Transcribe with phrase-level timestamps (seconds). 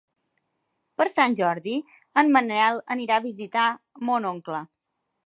[1.01, 1.75] Per Sant Jordi
[2.21, 3.67] en Manel anirà a visitar
[4.11, 4.65] mon oncle.